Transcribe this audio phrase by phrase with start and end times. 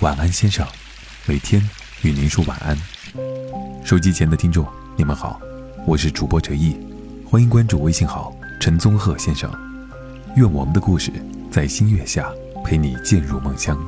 [0.00, 0.66] 晚安，先生，
[1.26, 1.62] 每天
[2.00, 2.74] 与您说晚安。
[3.84, 4.66] 手机前的听众，
[4.96, 5.38] 你们好，
[5.84, 6.74] 我是主播哲毅，
[7.28, 9.52] 欢迎关注微信号陈宗鹤先生。
[10.36, 11.12] 愿我们的故事
[11.50, 12.32] 在星月下
[12.64, 13.78] 陪你渐入梦乡。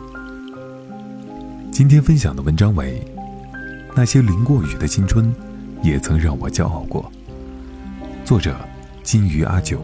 [1.73, 3.03] 今天分享的文章为：
[3.97, 5.35] 那些淋过雨的青春，
[5.83, 7.11] 也曾让我骄傲过。
[8.23, 8.55] 作者：
[9.03, 9.81] 金鱼阿九。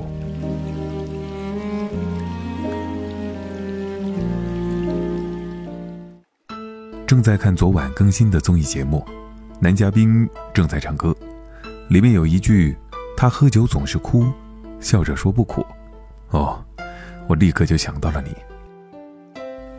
[7.09, 9.03] 正在看昨晚更新的综艺节目，
[9.61, 11.17] 男嘉宾正在唱歌，
[11.89, 12.77] 里面有一句
[13.17, 14.27] “他喝酒总是哭，
[14.79, 15.65] 笑着说不苦”，
[16.29, 16.63] 哦，
[17.27, 18.37] 我立刻就想到了你。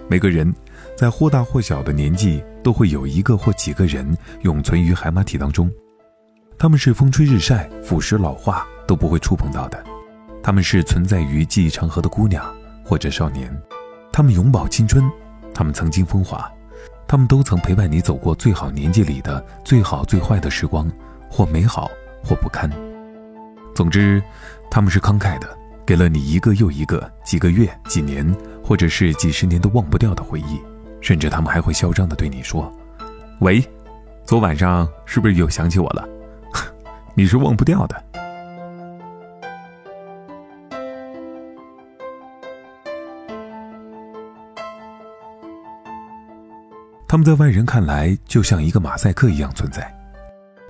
[0.07, 0.51] 每个人
[0.97, 5.71] 在或大或小的年纪，都会有一个或几个人永存于海马体当中，
[6.57, 9.85] 他们是风吹日晒、腐蚀老化都不会触碰到的，
[10.41, 12.43] 他们是存在于记忆长河的姑娘
[12.83, 13.55] 或者少年，
[14.11, 15.07] 他们永葆青春，
[15.53, 16.51] 他们曾经风华。
[17.09, 20.87] 他们都曾陪伴你走过最好年纪里的最好最坏的时光，
[21.27, 21.89] 或美好，
[22.23, 22.69] 或不堪。
[23.73, 24.21] 总之，
[24.69, 25.57] 他们是慷慨的，
[25.87, 28.23] 给了你一个又一个几个月、几年，
[28.63, 30.61] 或者是几十年都忘不掉的回忆。
[31.01, 32.71] 甚至他们还会嚣张的对你说
[33.41, 33.59] ：“喂，
[34.23, 36.07] 昨晚上是不是又想起我了？
[37.15, 37.99] 你是忘不掉的。”
[47.11, 49.91] 他们在外人看来就像一个马赛克一样存在，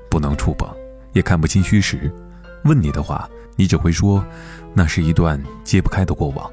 [0.10, 0.74] 不能触碰，
[1.12, 2.10] 也看不清虚实。
[2.64, 4.26] 问你的话，你只会说，
[4.74, 6.50] 那是一段揭不开的过往。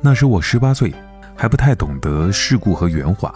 [0.00, 0.92] 那时我十八岁，
[1.36, 3.32] 还不太懂得世故和圆滑，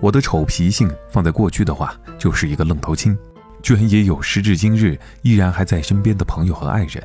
[0.00, 3.16] 我的丑脾性放在过去的话，就是一个愣头青，
[3.62, 7.00] 居然也有时至今日依然还在身边的朋友和爱人。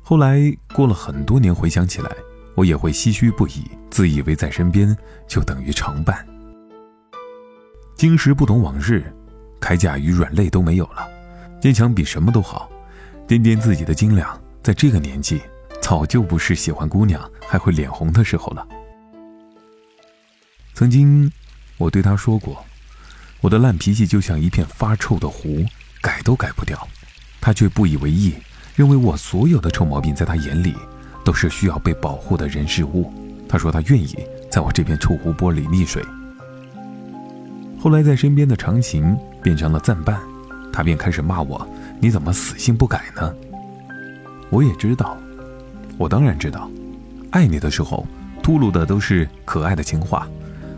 [0.00, 0.40] 后来
[0.72, 2.08] 过了很多年，回想起来。
[2.54, 6.26] 我也会唏嘘不已，自以为在身边就等于常伴。
[7.96, 9.04] 今时不懂往日，
[9.60, 11.08] 铠甲与软肋都没有了，
[11.60, 12.70] 坚强比什么都好。
[13.28, 15.40] 掂掂自己的斤两，在这个年纪，
[15.80, 18.66] 早就不是喜欢姑娘还会脸红的时候了。
[20.74, 21.30] 曾经，
[21.78, 22.64] 我对他说过，
[23.40, 25.64] 我的烂脾气就像一片发臭的湖，
[26.00, 26.76] 改都改不掉。
[27.40, 28.34] 他却不以为意，
[28.74, 30.74] 认为我所有的臭毛病在他眼里。
[31.24, 33.12] 都是需要被保护的人事物。
[33.48, 34.16] 他说他愿意
[34.50, 36.02] 在我这片臭湖泊里溺水。
[37.78, 40.18] 后来在身边的长情变成了暂伴，
[40.72, 41.66] 他便开始骂我
[42.00, 43.34] ：“你怎么死性不改呢？”
[44.50, 45.16] 我也知道，
[45.98, 46.70] 我当然知道，
[47.30, 48.06] 爱你的时候
[48.42, 50.28] 吐露的都是可爱的情话，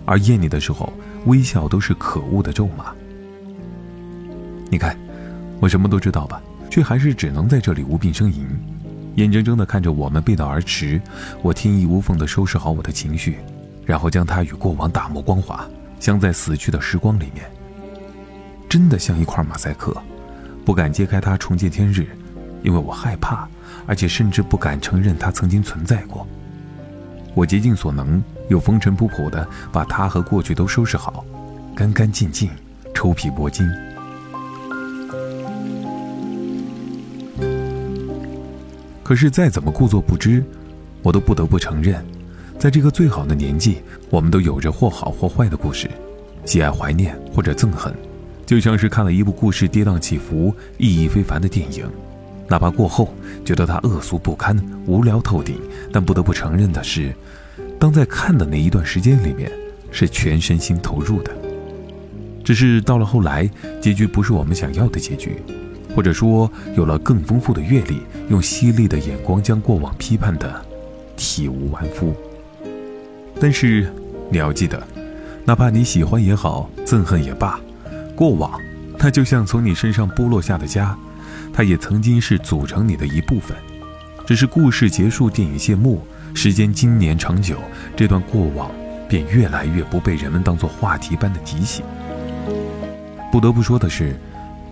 [0.05, 0.93] 而厌你的时候
[1.27, 2.93] 微笑都是可恶的咒骂。
[4.71, 4.97] 你看，
[5.61, 8.47] 我什么都知道吧，却还是只能在这里无病呻吟。
[9.17, 11.01] 眼睁睁地看着我们背道而驰，
[11.43, 13.39] 我天衣无缝地收拾好我的情绪，
[13.85, 15.67] 然后将它与过往打磨光滑，
[16.01, 17.45] 镶在死去的时光里面。
[18.69, 19.97] 真的像一块马赛克，
[20.65, 22.09] 不敢揭开它重见天日，
[22.63, 23.47] 因为我害怕，
[23.87, 26.27] 而且甚至不敢承认它曾经存在过。
[27.35, 31.25] 我竭尽所能，又风尘仆仆地把它和过去都收拾好，
[31.75, 32.51] 干干净净，
[32.93, 33.65] 抽皮剥筋。
[39.05, 40.43] 可是再怎么故作不知，
[41.03, 42.03] 我都不得不承认，
[42.59, 45.91] 在这个最好的年纪，我们都有着或好或坏的故事，
[46.47, 47.95] 喜爱怀念或者憎恨，
[48.47, 51.87] 就像是看了一部故事跌宕起伏、意义非凡的电影，
[52.49, 55.61] 哪怕过后觉得它恶俗不堪、无聊透顶，
[55.93, 57.15] 但不得不承认的是，
[57.79, 59.53] 当在看的那一段时间里面，
[59.91, 61.31] 是全身心投入的。
[62.43, 63.49] 只是到了后来，
[63.83, 65.37] 结局不是我们想要的结局。
[65.95, 70.61] 或者说，有了更丰富的阅历，用犀利的眼光将过往批判的
[71.17, 72.13] 体无完肤。
[73.41, 73.93] 但是
[74.29, 74.83] 你要记得，
[75.45, 77.61] 哪怕你喜欢也好，憎恨也罢，
[78.17, 78.61] 过往
[78.99, 80.95] 它就像从你身上剥落下的痂，
[81.53, 83.57] 它也曾经是组成你的一部分。
[84.27, 86.03] 只是故事结束，电影谢幕，
[86.35, 87.59] 时间经年长久，
[87.95, 88.71] 这段过往
[89.09, 91.85] 便越来越不被人们当作话题般的提醒。
[93.31, 94.17] 不得不说的是。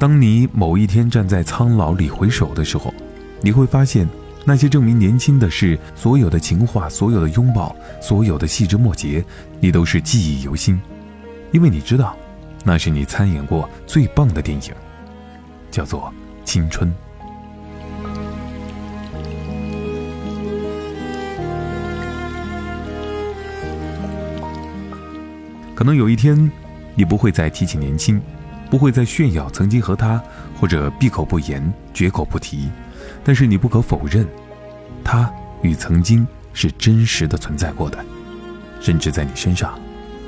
[0.02, 2.92] 当你某一天站在苍老里回首的时候，
[3.40, 4.04] 你会发现，
[4.44, 9.24] 那些证明年轻的事，所有的情话，所有的拥抱，所有的细枝末节，
[9.60, 10.76] 你都是记忆犹新，
[11.52, 12.16] 因为你知道，
[12.64, 14.74] 那是你参演过最棒的电影，
[15.70, 16.12] 叫做
[16.44, 16.92] 青春。
[25.76, 26.50] 可能有一天，
[26.96, 28.20] 你不会再提起年轻。
[28.72, 30.18] 不会再炫耀曾经和他，
[30.58, 32.70] 或者闭口不言、绝口不提，
[33.22, 34.26] 但是你不可否认，
[35.04, 35.30] 他
[35.60, 38.02] 与曾经是真实的存在过的，
[38.80, 39.78] 甚至在你身上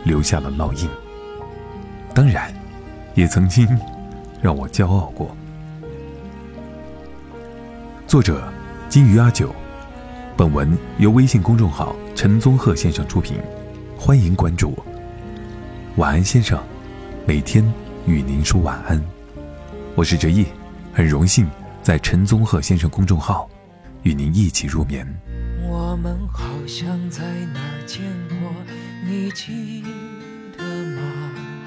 [0.05, 0.87] 留下了烙印。
[2.12, 2.52] 当然，
[3.14, 3.67] 也曾经
[4.43, 5.35] 让我骄傲过。
[8.06, 8.47] 作者：
[8.90, 9.56] 金鱼阿九，
[10.37, 13.38] 本文由微信公众号陈宗鹤先生出品，
[13.97, 14.76] 欢迎关注。
[15.97, 16.62] 晚安，先生，
[17.26, 17.64] 每天
[18.06, 19.03] 与您说晚安。
[19.95, 20.45] 我是哲毅，
[20.93, 21.49] 很荣幸
[21.83, 23.49] 在陈宗鹤先生公众号
[24.03, 25.06] 与您一起入眠。
[25.67, 27.23] 我们好像在
[27.55, 28.53] 哪儿见过，
[29.09, 29.83] 你记
[30.59, 31.01] 得吗？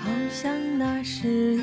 [0.04, 1.62] 好像那是一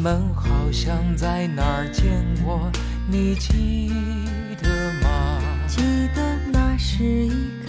[0.00, 2.72] 们好像在哪儿见过，
[3.06, 3.92] 你记
[4.62, 5.38] 得吗？
[5.66, 5.82] 记
[6.14, 7.59] 得那是一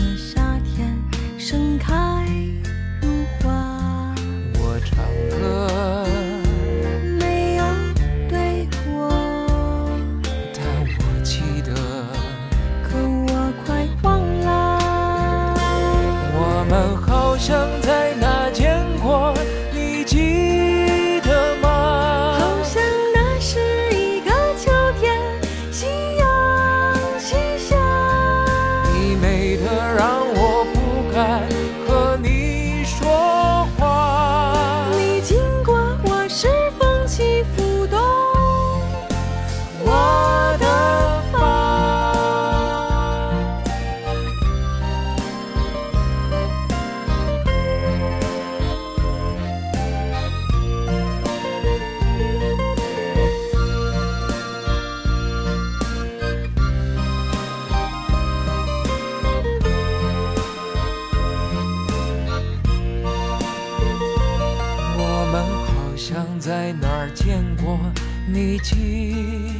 [68.34, 69.51] 你记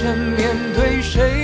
[0.00, 1.37] 着面对谁